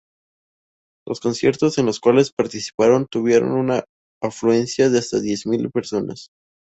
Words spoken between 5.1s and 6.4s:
diez mil personas.